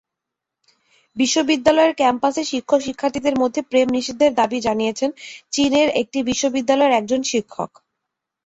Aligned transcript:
বিশ্ববিদ্যালয়ের 1.17 1.93
ক্যাম্পাসে 1.95 2.43
শিক্ষক-শিক্ষার্থীর 2.51 3.35
মধ্যে 3.41 3.61
প্রেম 3.69 3.87
নিষিদ্ধের 3.95 4.31
দাবি 4.35 4.57
জানিয়েছেন 4.67 5.09
চীনের 5.53 5.87
একটি 6.01 6.19
বিশ্ববিদ্যালয়ের 6.29 6.97
একজন 6.99 7.21
শিক্ষক। 7.31 7.71